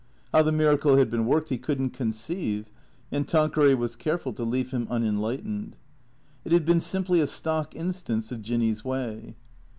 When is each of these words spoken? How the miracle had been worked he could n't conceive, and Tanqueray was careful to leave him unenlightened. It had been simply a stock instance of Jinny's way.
How 0.33 0.41
the 0.41 0.51
miracle 0.51 0.95
had 0.97 1.11
been 1.11 1.27
worked 1.27 1.49
he 1.49 1.59
could 1.59 1.79
n't 1.79 1.93
conceive, 1.93 2.71
and 3.11 3.27
Tanqueray 3.27 3.75
was 3.75 3.95
careful 3.95 4.33
to 4.33 4.43
leave 4.43 4.71
him 4.71 4.87
unenlightened. 4.89 5.75
It 6.43 6.51
had 6.51 6.65
been 6.65 6.81
simply 6.81 7.21
a 7.21 7.27
stock 7.27 7.75
instance 7.75 8.31
of 8.31 8.41
Jinny's 8.41 8.83
way. 8.83 9.35